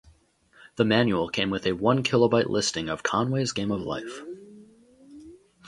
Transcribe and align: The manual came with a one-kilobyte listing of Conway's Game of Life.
The 0.77 0.83
manual 0.83 1.29
came 1.29 1.51
with 1.51 1.67
a 1.67 1.73
one-kilobyte 1.73 2.49
listing 2.49 2.89
of 2.89 3.03
Conway's 3.03 3.51
Game 3.51 3.69
of 3.69 3.81
Life. 3.81 4.23